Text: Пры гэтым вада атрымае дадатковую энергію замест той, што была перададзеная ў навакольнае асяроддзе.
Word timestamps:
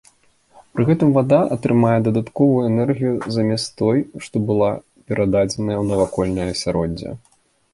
Пры 0.75 0.83
гэтым 0.89 1.09
вада 1.17 1.39
атрымае 1.55 1.99
дадатковую 2.07 2.63
энергію 2.71 3.13
замест 3.35 3.67
той, 3.83 3.97
што 4.25 4.35
была 4.49 4.71
перададзеная 5.11 5.77
ў 5.83 5.89
навакольнае 5.91 6.47
асяроддзе. 6.57 7.09